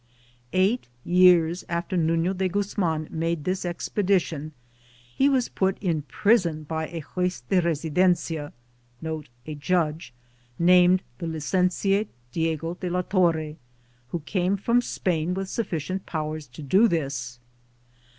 Eight 0.53 0.87
years 1.05 1.63
after 1.69 1.95
Nuflo 1.95 2.33
de 2.35 2.49
Guzman 2.49 3.07
made 3.11 3.43
this 3.43 3.63
expedition, 3.65 4.51
be 5.19 5.29
was 5.29 5.47
put 5.47 5.77
in 5.77 6.01
prison 6.01 6.63
by 6.63 6.87
a 6.87 7.01
juoz 7.01 7.43
de 7.49 7.61
residencia, 7.61 8.51
1 9.01 9.23
named 10.57 11.03
the 11.19 11.27
licentiate 11.27 12.09
Diego 12.31 12.73
de 12.73 12.89
la 12.89 13.03
Torre, 13.03 13.57
who 14.07 14.21
came 14.21 14.57
from 14.57 14.81
Spain 14.81 15.35
with 15.35 15.47
sufficient 15.49 16.07
powers 16.07 16.47
to 16.47 16.63
do 16.63 16.87
this. 16.87 17.37